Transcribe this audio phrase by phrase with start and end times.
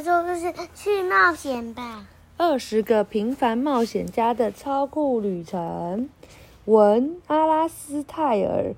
[0.00, 2.06] 的说故事去冒险吧。
[2.38, 6.08] 二十个平凡冒险家的超酷旅程，
[6.64, 8.70] 文阿拉斯泰尔·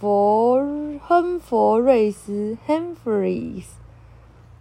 [0.00, 0.64] 佛
[1.00, 3.64] 亨佛瑞斯 （Humphreys），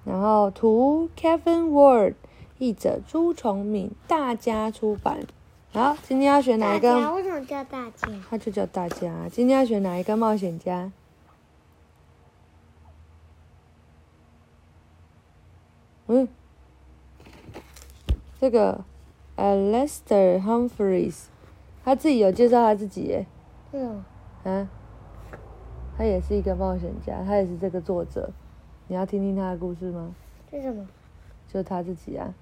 [0.04, 2.16] 然后图 Kevin Ward，
[2.58, 5.20] 译者朱崇敏，大家出版。
[5.72, 7.12] 好，今天要选哪一个？
[7.14, 8.08] 为什么叫大家？
[8.28, 9.30] 他就叫大家。
[9.32, 10.92] 今天要选哪一个冒险家？
[16.14, 16.28] 嗯，
[18.38, 18.84] 这个
[19.38, 21.28] Alastair Humphreys，
[21.86, 23.26] 他自己有介绍他自己耶，
[23.72, 24.04] 嗯，
[24.44, 24.68] 啊，
[25.98, 28.30] 他也是一个冒险家，他也是这个作者。
[28.88, 30.14] 你要听听他的故事吗？
[30.52, 30.86] 这是什么？
[31.48, 32.34] 就他自己啊，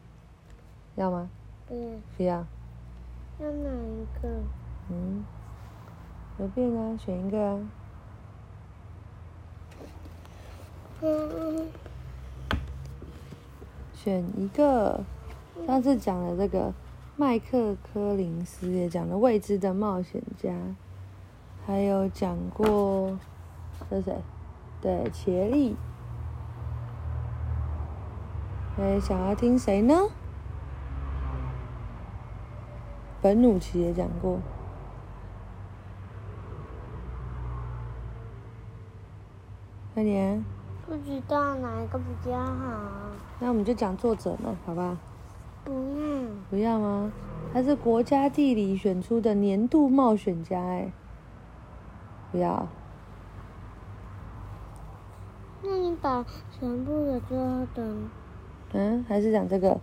[0.95, 1.29] 要吗？
[1.67, 2.43] 不是，不要。
[3.39, 4.29] 要哪一个？
[4.89, 5.23] 嗯，
[6.37, 7.69] 随便啊，选一个啊。
[11.01, 11.67] 嗯，
[14.01, 15.03] 选一个。
[15.67, 16.73] 上次讲了这个
[17.17, 20.55] 麦克柯林斯，也讲了未知的冒险家，
[21.65, 23.19] 还有讲过
[23.89, 24.15] 这是谁？
[24.81, 25.75] 对，茄利。
[28.77, 29.93] 哎，想要听谁呢？
[33.21, 34.39] 本努奇也讲过。
[39.93, 40.45] 快点，
[40.89, 43.11] 不知道哪一个比较好。
[43.39, 44.97] 那我们就讲作者嘛，好吧？
[45.63, 45.77] 不要。
[46.49, 47.11] 不要吗？
[47.53, 50.91] 他是国家地理选出的年度冒险家，哎，
[52.31, 52.67] 不要。
[55.61, 56.25] 那你把
[56.59, 57.93] 全部的最后的，
[58.73, 59.79] 嗯，还是讲这个，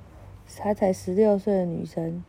[0.58, 2.24] 她才十六岁的女生，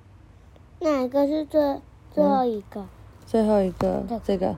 [0.81, 1.81] 哪一个是最
[2.12, 2.86] 最后一个？
[3.25, 4.56] 最后一个这个。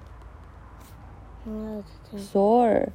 [2.17, 2.91] 索尔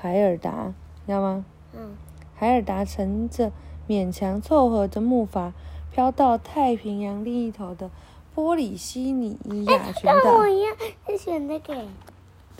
[0.00, 0.72] 海尔达，
[1.04, 1.44] 知道吗？
[1.72, 1.96] 嗯，
[2.36, 3.50] 海尔达乘着
[3.88, 5.52] 勉强凑合的木筏，
[5.90, 7.90] 飘到太平洋另一头的
[8.34, 10.48] 波里西尼亚群岛跟我。
[10.48, 10.76] 一样
[11.06, 11.84] 是选这个。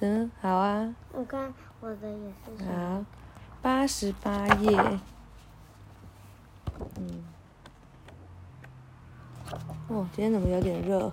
[0.00, 2.65] 嗯，好啊，我看我的也是。
[2.65, 3.04] 好，
[3.62, 4.76] 八十八页。
[6.97, 7.25] 嗯。
[9.88, 11.10] 哦，今天怎么有点热？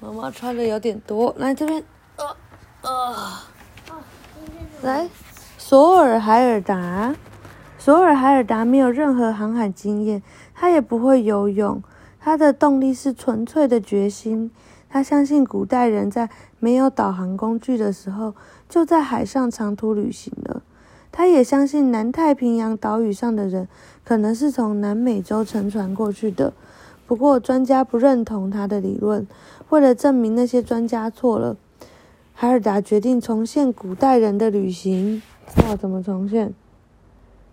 [0.00, 1.84] 妈妈穿的有点多，来这边，
[2.16, 2.36] 呃
[2.82, 3.38] 呃，
[4.82, 5.08] 来，
[5.56, 7.16] 索尔海尔达。
[7.78, 10.22] 索尔海尔达没有任何航海经验，
[10.54, 11.82] 他也不会游泳，
[12.20, 14.52] 他的动力是纯粹的决心。
[14.88, 16.30] 他相信古代人在
[16.60, 18.34] 没有导航工具的时候，
[18.68, 20.62] 就在海上长途旅行了。
[21.10, 23.66] 他也相信南太平洋岛屿上的人
[24.04, 26.52] 可能是从南美洲乘船过去的。
[27.06, 29.26] 不过，专家不认同他的理论。
[29.70, 31.56] 为了证明那些专家错了，
[32.40, 35.20] 海尔达决定重现古代人的旅行。
[35.56, 36.54] 哇，怎么重现？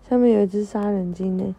[0.08, 1.56] 下面有一只杀人鲸呢。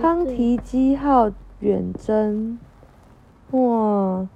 [0.00, 2.58] 康提基号远征，
[3.50, 4.26] 哇，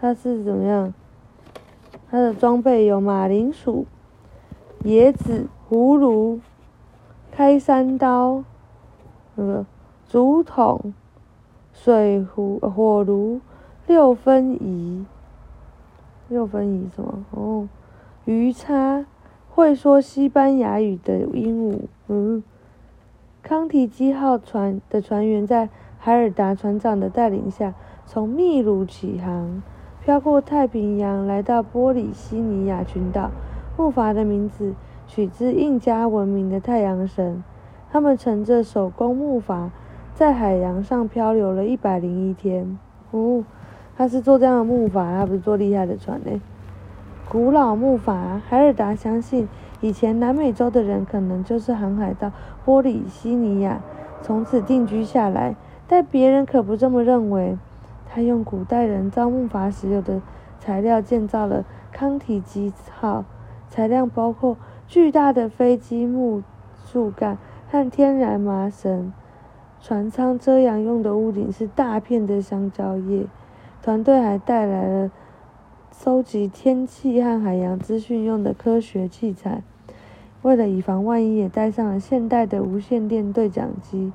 [0.00, 0.94] 它是怎么样？
[2.10, 3.84] 它的装备有马铃薯、
[4.84, 6.40] 椰子、葫芦、
[7.30, 8.42] 开山刀、
[9.34, 9.66] 那个
[10.08, 10.94] 竹筒、
[11.74, 13.42] 水壶、呃火炉、
[13.86, 15.04] 六分仪。
[16.30, 17.24] 六分仪什么？
[17.32, 17.68] 哦，
[18.24, 19.04] 鱼叉，
[19.50, 21.80] 会说西班牙语的鹦鹉。
[22.06, 22.42] 嗯。
[23.42, 27.74] 康提基号船的船员在海尔达船长的带领下，
[28.06, 29.60] 从秘鲁起航，
[30.04, 33.30] 飘过太平洋，来到波里西尼亚群岛。
[33.76, 34.74] 木筏的名字
[35.08, 37.42] 取自印加文明的太阳神。
[37.90, 39.70] 他们乘着手工木筏，
[40.14, 42.78] 在海洋上漂流了一百零一天。
[43.10, 43.42] 哦，
[44.00, 46.40] 他是坐这样的木筏，他不是坐厉害的船呢。
[47.28, 49.46] 古老木筏，海尔达相信。
[49.82, 52.32] 以前南美洲的人可能就是航海到
[52.64, 53.82] 波里西尼亚，
[54.22, 55.54] 从此定居下来，
[55.86, 57.58] 但别人可不这么认为。
[58.08, 60.22] 他用古代人造木筏时有的
[60.58, 63.26] 材料建造了康体基号，
[63.68, 64.56] 材料包括
[64.88, 66.42] 巨大的飞机木
[66.86, 67.36] 树干
[67.70, 69.12] 和天然麻绳。
[69.78, 73.26] 船舱遮阳用的屋顶是大片的香蕉叶。
[73.82, 75.10] 团队还带来了
[75.90, 79.62] 收集天气和海洋资讯用的科学器材。
[80.42, 84.12] 为了以防万一，也带上了现代的无线电对讲机。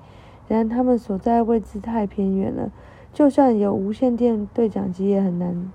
[0.48, 2.72] 然而，他们所在位置太偏远了，
[3.12, 5.72] 就算有无线电对讲机，也很难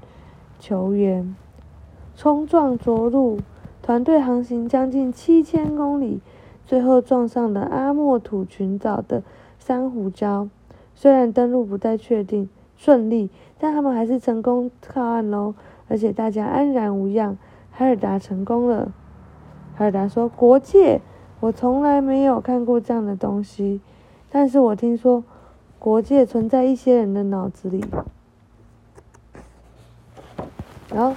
[0.61, 1.35] 求援。
[2.15, 3.39] 冲撞着陆，
[3.83, 6.21] 团队航行将近七千公里，
[6.65, 9.25] 最后撞上了阿莫土群岛的
[9.59, 10.49] 珊瑚礁。
[10.95, 12.49] 虽然登陆不太确定
[12.83, 13.29] 顺利，
[13.59, 15.53] 但他们还是成功靠岸喽，
[15.87, 17.37] 而且大家安然无恙。
[17.71, 18.91] 海尔达成功了。
[19.75, 21.03] 海尔达说：“国界，
[21.41, 23.83] 我从来没有看过这样的东西，
[24.31, 25.23] 但是我听说
[25.79, 27.85] 国界存在一些人的脑子里。
[30.89, 31.15] 然后，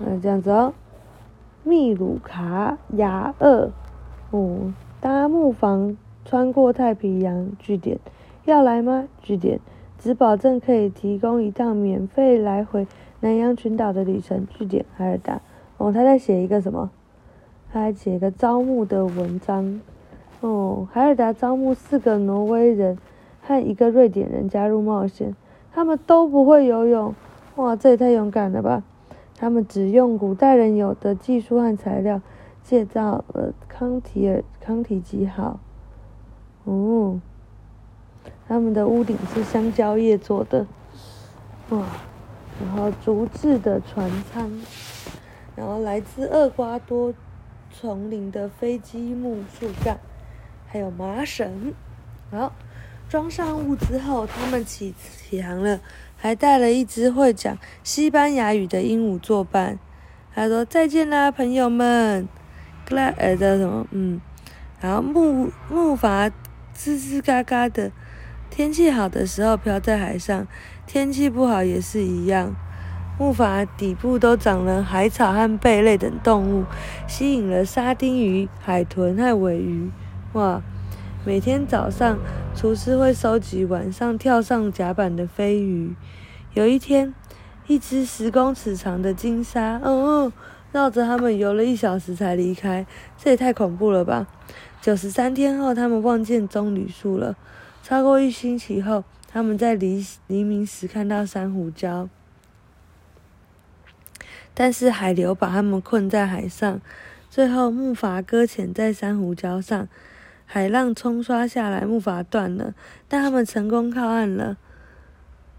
[0.00, 0.74] 那这样子哦，
[1.62, 3.70] 秘鲁卡雅二，
[4.32, 8.00] 哦，搭木房穿过太平洋，据点，
[8.44, 9.06] 要来吗？
[9.22, 9.60] 据点，
[10.00, 12.86] 只保证可以提供一趟免费来回
[13.20, 14.46] 南洋群岛的旅程。
[14.48, 15.42] 据点，海尔达。
[15.76, 16.90] 哦，他在写一个什么？
[17.70, 19.80] 他还写一个招募的文章。
[20.40, 22.96] 哦，海尔达招募四个挪威人
[23.42, 25.36] 和一个瑞典人加入冒险，
[25.70, 27.14] 他们都不会游泳。
[27.56, 28.82] 哇，这也太勇敢了吧！
[29.36, 32.22] 他们只用古代人有的技术和材料
[32.62, 35.60] 建造了康提尔康提基号。
[36.64, 37.20] 哦，
[38.48, 40.66] 他们的屋顶是香蕉叶做的。
[41.70, 41.84] 哇，
[42.60, 44.50] 然后竹制的船舱，
[45.54, 47.14] 然后来自厄瓜多
[47.72, 49.98] 丛林的飞机木树干，
[50.66, 51.72] 还有麻绳。
[52.30, 52.52] 好，
[53.08, 55.80] 装上物资后，他们起起航了。
[56.22, 59.78] 还带了一只会讲西班牙语的鹦鹉作伴。
[60.34, 62.28] 他说：“再见啦，朋友们。”
[62.84, 63.86] 格拉呃叫什么？
[63.90, 64.20] 嗯，
[64.80, 66.30] 然后木木筏
[66.76, 67.90] 吱吱嘎嘎的。
[68.50, 70.46] 天气好的时候飘在海上，
[70.84, 72.54] 天气不好也是一样。
[73.16, 76.64] 木筏底部都长了海草和贝类等动物，
[77.06, 79.90] 吸引了沙丁鱼、海豚和尾鱼。
[80.32, 80.60] 哇！
[81.24, 82.18] 每天早上，
[82.54, 85.94] 厨师会收集晚上跳上甲板的飞鱼。
[86.54, 87.14] 有一天，
[87.66, 90.32] 一只十公尺长的金鲨，哦，
[90.72, 92.84] 绕着他们游了一小时才离开。
[93.16, 94.26] 这也太恐怖了吧！
[94.80, 97.36] 九十三天后，他们望见棕榈树了。
[97.82, 102.08] 超过一星期后，他们在黎黎明时看到珊瑚礁，
[104.54, 106.80] 但是海流把他们困在海上。
[107.28, 109.88] 最后，木筏搁浅在珊瑚礁上。
[110.44, 112.74] 海浪冲刷下来，木筏断了，
[113.06, 114.56] 但他们成功靠岸了。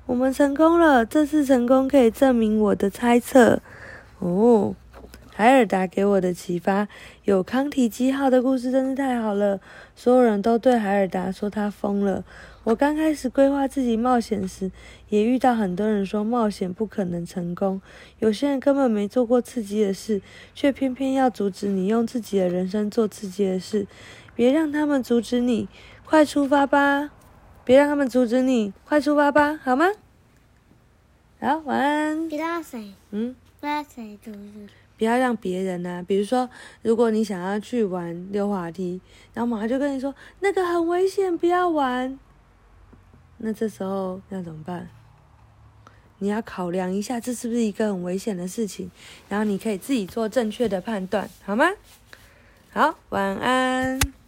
[0.05, 3.61] 我们成功了，这次成功可以证明我的猜测。
[4.19, 4.75] 哦，
[5.41, 6.87] 海尔达给我的启发，
[7.23, 9.59] 有康体基号的故事真是太好了。
[9.95, 12.23] 所有人都对海尔达说他疯了。
[12.63, 14.69] 我刚开始规划自己冒险时，
[15.09, 17.81] 也遇到很多人说冒险不可能成功。
[18.19, 20.21] 有些人根本没做过刺激的事，
[20.53, 23.87] 却偏偏要阻止你用自己的人生做刺激的事。
[24.35, 25.67] 别让他们阻止你，
[26.05, 27.09] 快出发吧！
[27.65, 29.87] 别让他们阻止你，快出发吧，好吗？
[31.39, 32.29] 好，晚安。
[32.29, 32.93] 不要谁？
[33.09, 33.35] 嗯？
[35.01, 35.17] 不要？
[35.17, 36.05] 让别人呢？
[36.07, 36.47] 比如说，
[36.83, 39.01] 如果你想要去玩溜滑梯，
[39.33, 42.19] 然后妈妈就跟你说那个很危险，不要玩。
[43.37, 44.89] 那这时候要怎么办？
[46.19, 48.91] 你要考量一下，这是不是一个很危险的事情？
[49.27, 51.65] 然后你可以自己做正确的判断，好吗？
[52.71, 54.20] 好，晚安。